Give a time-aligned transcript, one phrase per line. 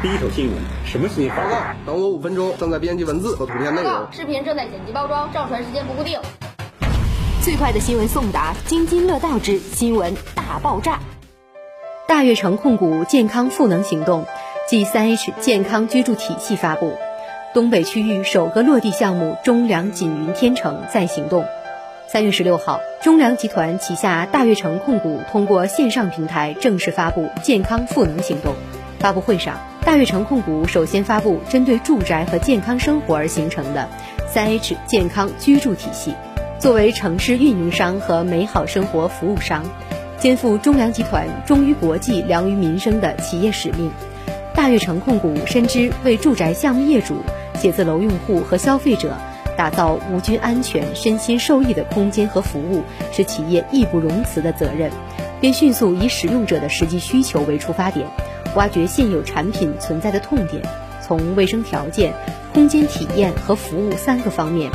[0.00, 0.54] 第一手新闻，
[0.86, 1.36] 什么新闻？
[1.36, 4.06] 报告，等我五分钟，正在编辑文字和图片内容。
[4.12, 6.20] 视频正在剪辑包装，上传时间不固定。
[7.42, 11.00] 最快的新闻送达，津津乐道之新闻大爆炸。
[12.06, 14.24] 大悦城控股健康赋能行动
[14.68, 16.94] 暨三 H 健康居住体系发布，
[17.52, 21.44] 东北区域首个落地项目中粮锦云天城在行动。
[22.06, 28.54] 三月十六号，中粮集团旗下大悦城控股通过线上平台正式发布健康赋能行动。
[28.98, 33.88] 发布会上，大悦城控股首先发布针对住宅和健康生活而形成的
[34.26, 36.14] 三 H 健康居住体系。
[36.58, 39.64] 作为城市运营商和美好生活服务商，
[40.18, 43.90] 肩负中粮集团忠于国际、良于民生的企业使命。
[44.54, 47.18] 大悦城控股深知为住宅项目业主、
[47.54, 49.16] 写字楼用户和消费者。
[49.56, 54.88] 打造无菌、安全、身心受益的空间和服务是企业义不容辞的责任，
[55.40, 58.06] 便迅速以使用者的实际需求为出发点，
[58.58, 60.60] 挖掘现有产品存在的痛点，
[61.00, 62.12] 从卫生条件、
[62.52, 64.68] 空间体验和服务三个方面，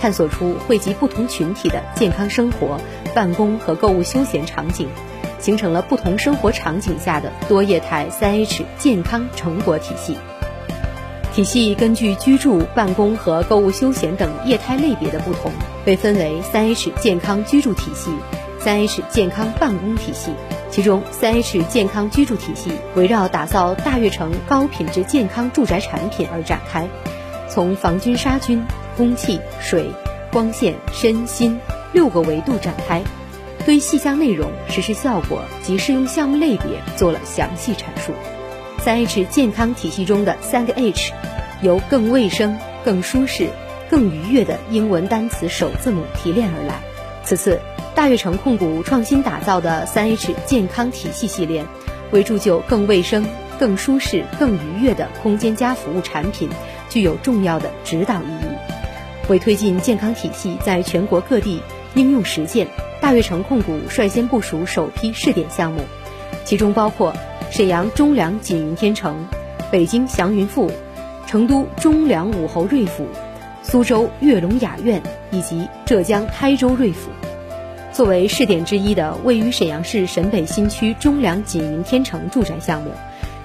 [0.00, 2.80] 探索出惠及不同群体的健康生活、
[3.14, 4.88] 办公和购物休闲场景，
[5.38, 10.16] 形成了不同生活场景下的多业态三 H 健康成果体系。
[11.34, 15.52] 体系根据居住、办公和购物休闲等业态类别的不同，
[15.84, 18.10] 被分为三 H 健康居住体系、
[18.58, 20.30] 三 H 健康办公体系。
[20.76, 26.86] 其中，三 H 健康居住体系围绕打造大悦城高品质健康住宅产品而展开，
[27.48, 28.62] 从防菌杀菌、
[28.94, 29.90] 空气、水、
[30.30, 31.58] 光线、身心
[31.94, 33.02] 六个维度展开，
[33.64, 38.12] 对细项内容、实施效果及适用项目类别做了详细阐述。
[38.80, 41.10] 三 H 健康体系中的三个 H，
[41.62, 43.48] 由更卫生、更舒适、
[43.88, 46.74] 更愉悦的英文单词首字母提炼而来。
[47.24, 47.62] 此次，
[47.96, 51.64] 大悦城控股创新打造的三 H 健康体系系列，
[52.10, 53.26] 为铸就更卫生、
[53.58, 56.50] 更舒适、更愉悦的空间加服务产品，
[56.90, 59.30] 具有重要的指导意义。
[59.30, 61.62] 为推进健康体系在全国各地
[61.94, 62.68] 应用实践，
[63.00, 65.80] 大悦城控股率先部署首批试点项目，
[66.44, 67.14] 其中包括。
[67.48, 69.24] 沈阳中粮锦云天成，
[69.70, 70.70] 北京祥云赋，
[71.28, 73.06] 成都中粮武侯瑞府，
[73.62, 77.08] 苏州悦龙雅苑以及浙江台州瑞府，
[77.96, 82.90] 作为试点之一的位于沈阳市沈北新区中粮锦云天成住宅项目，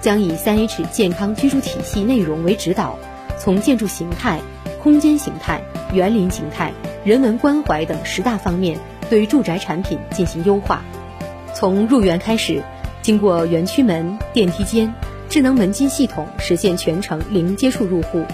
[0.00, 2.98] 将以三 H 健康居住体系内容为指导，
[3.38, 4.40] 从建筑形态、
[4.82, 5.60] 空间形态、
[5.92, 6.72] 园林形态、
[7.04, 8.78] 人文关怀等十大方面
[9.10, 10.82] 对住宅产品进行优化，
[11.54, 12.62] 从入园开始。
[13.02, 14.90] 经过园区门、电梯间、
[15.28, 18.24] 智能门禁系统，实现全程零接触入户，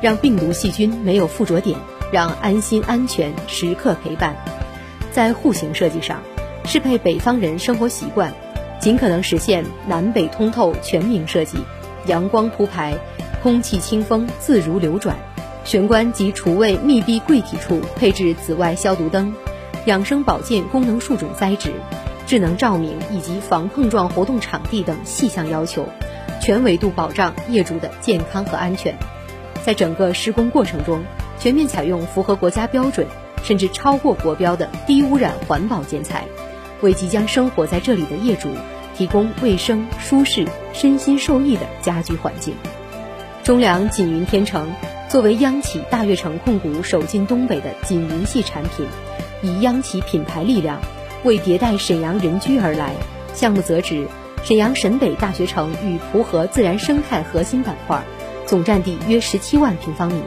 [0.00, 1.76] 让病毒细菌没有附着点，
[2.12, 4.36] 让安心安全时刻陪伴。
[5.14, 6.20] 在户型设计上，
[6.64, 8.34] 适配北方人生活习惯，
[8.80, 11.56] 尽可能实现南北通透全明设计，
[12.06, 12.98] 阳光铺排，
[13.40, 15.16] 空气清风自如流转。
[15.64, 19.32] 玄关及厨卫密闭柜体处配置紫外消毒灯，
[19.86, 21.70] 养生保健功能树种栽植。
[22.26, 25.86] 智能照明以及防碰撞活动场地等细项要求，
[26.40, 28.92] 全维度保障业主的健康和安全。
[29.64, 31.04] 在整个施工过程中，
[31.38, 33.06] 全面采用符合国家标准
[33.44, 36.24] 甚至超过国标的低污染环保建材，
[36.80, 38.48] 为即将生活在这里的业主
[38.96, 42.54] 提供卫生、舒适、身心受益的家居环境。
[43.44, 44.72] 中粮锦云天成
[45.08, 48.86] 作为央企大悦城控股首进东北的锦云系产品，
[49.42, 50.80] 以央企品牌力量。
[51.24, 52.92] 为迭代沈阳人居而来，
[53.32, 54.06] 项目则址
[54.42, 58.02] 沈阳沈北大学城与蒲河自然生态核心板块，
[58.44, 60.22] 总占地约十七万平方米，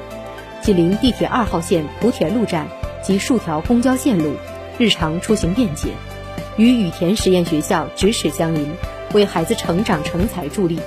[0.59, 2.67] 紧邻地铁二号线蒲田路站
[3.07, 4.33] 及数条公交线路，
[4.77, 5.91] 日常出行便捷，
[6.57, 8.69] 与羽田实验学校咫尺相邻，
[9.13, 10.77] 为孩子成长成才助力。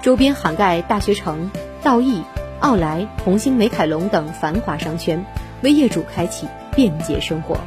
[0.00, 1.50] 周边涵盖大学城、
[1.82, 2.22] 道义、
[2.60, 5.26] 奥莱、红星美凯龙等繁华商圈，
[5.62, 6.46] 为业主开启
[6.76, 7.58] 便捷生活。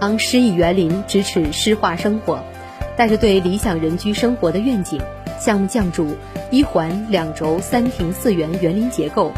[0.00, 2.42] 当诗意园林支持诗化生活，
[2.96, 5.00] 带着对理想人居生活的愿景，
[5.38, 6.16] 项目降筑
[6.50, 9.32] 一环两轴三庭四园园林结构，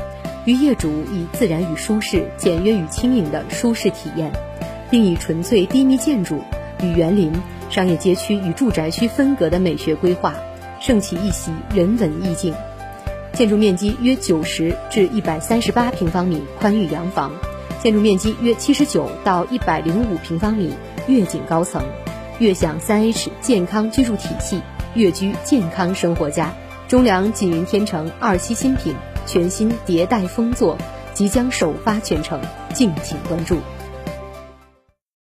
[0.45, 4.33] 与业主以自然与舒适、简约与轻盈的舒适体验，
[4.91, 6.41] 并以纯粹低密建筑
[6.83, 7.33] 与园林、
[7.69, 10.35] 商业街区与住宅区分隔的美学规划，
[10.81, 12.55] 盛起一席人文意境。
[13.33, 17.33] 建筑面积约九十至一百三十八平方米，宽裕洋房。
[17.83, 20.75] 建筑面积约七十九到一百零五平方米，
[21.07, 21.83] 悦景高层，
[22.39, 24.61] 悦享三 H 健康居住体系，
[24.95, 26.53] 悦居健康生活家。
[26.89, 28.95] 中粮锦云天城二期新品
[29.26, 30.76] 全新迭代封座
[31.14, 32.40] 即将首发全程，
[32.75, 33.58] 敬请关注。